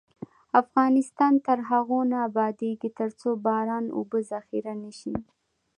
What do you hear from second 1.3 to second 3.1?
تر هغو نه ابادیږي،